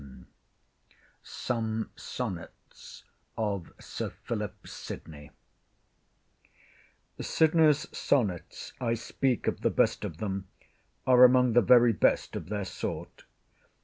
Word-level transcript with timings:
]SOME 1.21 1.91
SONNETS 1.95 3.03
OF 3.37 3.71
SIR 3.79 4.09
PHILIP 4.23 4.67
SYDNEY 4.67 5.29
Sydney's 7.19 7.87
Sonnets—I 7.95 8.95
speak 8.95 9.45
of 9.45 9.61
the 9.61 9.69
best 9.69 10.03
of 10.03 10.17
them—are 10.17 11.23
among 11.23 11.53
the 11.53 11.61
very 11.61 11.93
best 11.93 12.35
of 12.35 12.49
their 12.49 12.65
sort. 12.65 13.25